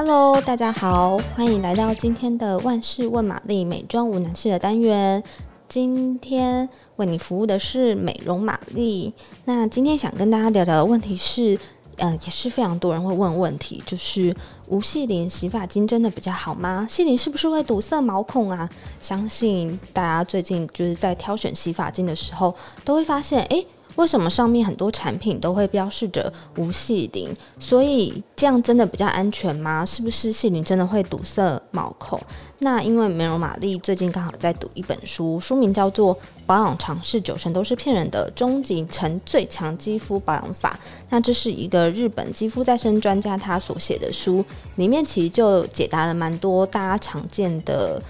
[0.00, 5.20] Hello，大家好，欢迎来到今天的万事问玛丽美妆无难事的单元。
[5.68, 9.12] 今天为你服务的是美容玛丽。
[9.44, 11.58] 那今天想跟大家聊聊的问题是，
[11.96, 14.32] 呃，也是非常多人会问问题，就是
[14.68, 16.86] 无细鳞洗发精真的比较好吗？
[16.88, 18.70] 细鳞是不是会堵塞毛孔啊？
[19.02, 22.54] 相信大家最近就是在挑选洗发精的时候，
[22.84, 23.66] 都会发现，诶。
[23.98, 27.28] 为什么上面很多产品都会标示着无细鳞？
[27.58, 29.84] 所以这样真的比较安全吗？
[29.84, 32.18] 是不是细鳞真的会堵塞毛孔？
[32.60, 36.14] 那因为美容玛丽最近刚好在读一本书，书名叫做
[36.46, 40.78] 《保养常识九成都是骗人的：终极成最强肌肤保养法》。
[41.10, 44.44] 那这是一个日本肌肤再生专家他所写的书，
[44.76, 48.00] 里面其实就解答了蛮多大家常见的。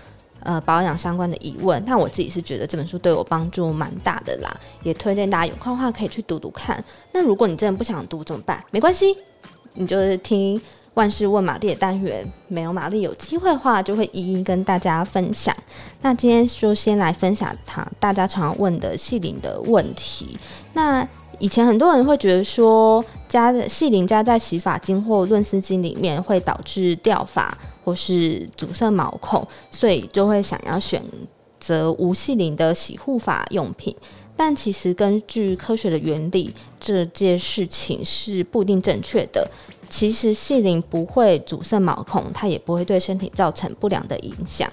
[0.44, 6.82] 呃，保养相关的疑问，那我自己是觉得这本书对我帮助蛮大的啦，也推荐大家有空的话可以去读读看。
[7.12, 8.64] 那如果你真的不想读怎么办？
[8.70, 9.16] 没关系，
[9.74, 10.60] 你就是听
[10.94, 15.54] 万事问玛丽的单元，没有玛丽有机会的话就会一一跟大家分享。
[16.02, 20.38] 那今天就先来分享它大家常问的细鳞的问题。
[20.72, 21.06] 那
[21.40, 27.56] 以前很多人会觉得说，加细鳞加在洗发精或润丝精里面会导致掉发。
[27.88, 31.02] 或是阻塞毛孔，所以就会想要选
[31.58, 33.96] 择无细鳞的洗护法用品。
[34.36, 39.50] 但其实根据科学的原理，这件事情是不一定正确的。
[39.88, 44.70] 其实细鳞不会阻塞毛孔，它也不会对身体造成不良的影响。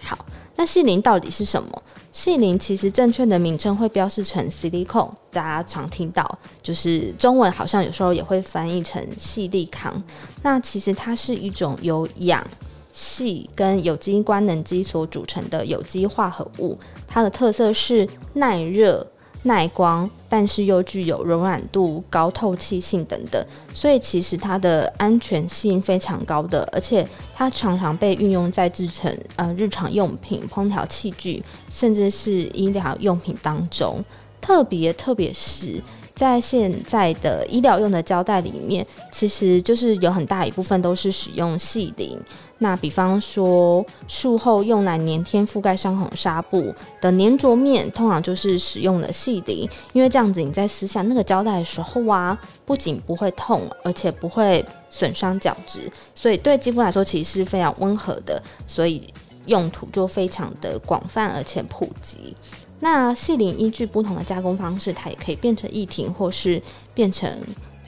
[0.00, 1.82] 好，那细鳞到底是什么？
[2.18, 10.02] 细鳞其实正确的名称会标示成 silicon，大家常听到，就是中文好像有时候也会翻译成细粒康。
[10.42, 12.44] 那其实它是一种由氧、
[12.92, 19.06] 细跟有机官能基所组成的有机化合物，它的特色是耐热。
[19.44, 34.04] 耐光，但是又具有柔软度、高透气性等等，所以其实它的安全性非常高的，而且它常常被运用在制成呃日常用品、烹调器具，甚至是医疗用品当中。
[34.40, 35.82] 特别特别是
[36.18, 42.18] 在现在的医疗用的胶带里面，其实就是有很大一部分都是使用细鳞。
[42.58, 52.36] 那比方说，术后用来粘贴覆盖伤口纱布的粘着面，通常就是使用了细鳞，因为这样子你在撕下那个胶带的时候啊，
[52.66, 59.14] 不仅不会痛，而且不会损伤角质，所以对肌肤来说其实是非常温和的，所以
[59.48, 62.36] 用途就非常的广泛而且普及。
[62.80, 66.62] 那细鳞依据不同的加工方式，它也可以变成液体或是
[66.94, 67.28] 变成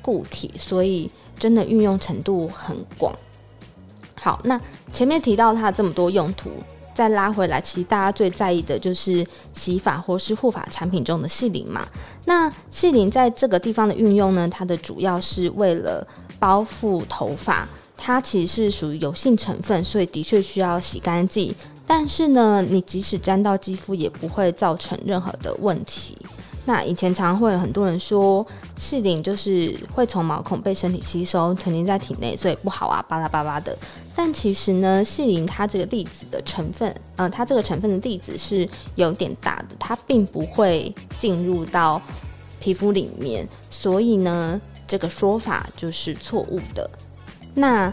[0.03, 3.15] 固体，所以真的运用程度很广。
[4.16, 4.60] 好，那
[4.93, 6.50] 前面提到它这么多用途，
[6.93, 11.87] 再拉回来，其实大家最在意的就是洗发或是护发产品中的细鳞嘛。
[12.25, 16.06] 那细鳞在这个地方的运用呢，它的主要是为了
[16.41, 17.66] 包覆头发，
[18.03, 21.55] 它其实是属于油性成分，所以的确需要洗干净。
[21.87, 26.16] 但是呢，你即使沾到肌肤，也不会造成任何的问题。
[26.65, 28.47] 那以前常会有很多人说，
[28.77, 33.77] 细鳞就是会从毛孔被身体吸收，囤积在体内，所以不好啊，巴拉巴拉的。
[34.15, 42.00] 但其实呢，细鳞它这个粒子的成分，呃，它这个成分的粒子是有点大的，它并不会进入到
[42.61, 46.88] 皮肤里面，所以呢，这个说法就是错误的。
[47.55, 47.93] 那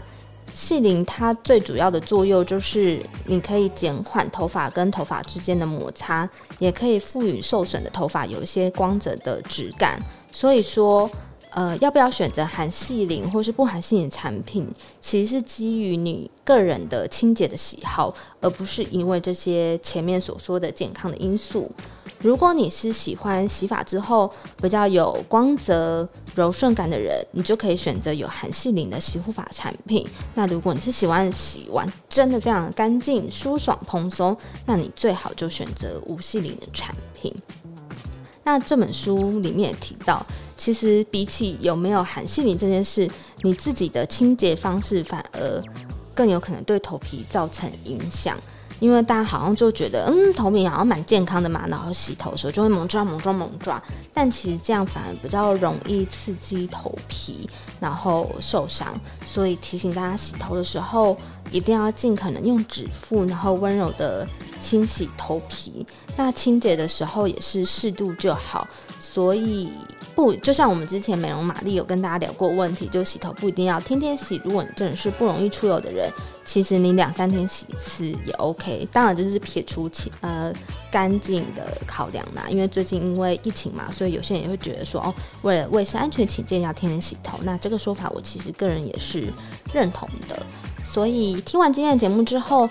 [0.54, 10.00] 细鳞它最主要的作用就是，你可以减缓头发跟头发之间的摩擦，也可以赋予受损的头发有一些光泽的质感。
[10.32, 11.08] 所以说，
[11.50, 14.66] 呃，要不要选择含细鳞或是不含细鳞产品，
[15.00, 21.70] 其实是基于你个人的清洁的喜好，而不是因为这些前面所说的健康的因素。
[22.20, 30.06] 如果你是喜欢洗发之后比较有光泽、柔顺感的人，你就可以选择有含细鳞的洗护发产品。
[30.34, 34.36] 那如果你是喜欢洗完真的非常干净、舒爽、蓬松，
[34.66, 37.32] 那你最好就选择无细鳞的产品。
[38.42, 40.24] 那这本书里面也提到，
[40.56, 43.08] 其实比起有没有含细鳞这件事，
[43.42, 45.62] 你自己的清洁方式反而
[46.14, 48.36] 更有可能对头皮造成影响。
[48.80, 53.82] 因为大家好像就觉得，嗯，头皮好像蛮健康的嘛，然后洗头的时候就会猛抓、猛抓、猛抓，
[54.14, 57.48] 但其实这样反而比较容易刺激头皮，
[57.80, 58.88] 然后受伤。
[59.24, 61.16] 所以提醒大家，洗头的时候
[61.50, 64.26] 一定要尽可能用指腹，然后温柔的
[64.60, 65.86] 清洗头皮。
[66.16, 68.66] 那清洁的时候也是适度就好，
[68.98, 69.70] 所以。
[70.14, 74.40] 不，就像我们之前美容玛丽有跟大家聊过问题，就洗头不一定要天天洗。
[74.44, 76.10] 如果你真的是不容易出油的人，
[76.44, 78.88] 其实你两三天洗一次也 OK。
[78.90, 80.52] 当然就是撇除清呃
[80.90, 87.38] 干净的考量啦，因为最近因为疫情嘛，所以有些人也会觉得说哦，为了卫生安全起见要天天洗头。
[87.44, 89.32] 那这个说法我其实个人也是
[89.72, 90.44] 认同的。
[90.88, 92.68] 所以听完今天的节目之后。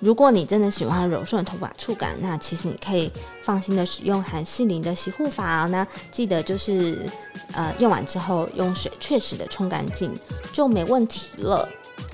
[0.00, 5.64] 如果你真的喜欢柔顺的头发触感，那其实你可以放心的使用含细磷的洗护发。
[5.68, 7.10] 那记得就是，
[7.54, 10.14] 呃，用完之后用水确实的冲干净
[10.52, 11.66] 就没问题了。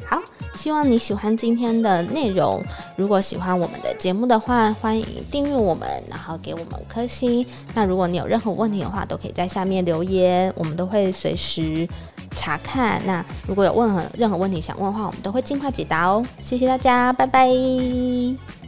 [0.09, 0.23] 好，
[0.55, 2.63] 希望你喜欢今天的内容。
[2.97, 7.45] 如果喜欢我们的节目的话，欢迎订阅我们，然后给我们五颗星。
[7.75, 11.89] 那如果你有任何问题的话，都可以在下面留言，我们都会随时。
[12.37, 13.01] 查看。
[13.05, 16.23] 那如果有任何任何问题想问的话，我们都会尽快解答哦。
[16.43, 18.60] 谢谢大家，拜拜。